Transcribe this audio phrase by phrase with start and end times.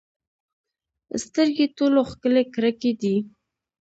[1.23, 3.15] سترګې ټولو ښکلې کړکۍ دي.